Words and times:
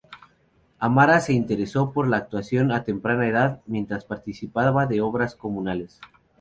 Amara 0.79 1.19
se 1.19 1.31
interesó 1.33 1.91
por 1.93 2.07
la 2.07 2.17
actuación 2.17 2.71
a 2.71 2.83
temprana 2.83 3.27
edad 3.27 3.61
mientras 3.67 4.03
participaba 4.03 4.87
de 4.87 4.99
obras 4.99 5.35
comunales. 5.35 6.01